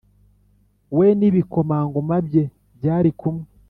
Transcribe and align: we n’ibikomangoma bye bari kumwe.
we 0.97 1.07
n’ibikomangoma 1.19 2.15
bye 2.27 2.43
bari 2.83 3.11
kumwe. 3.19 3.45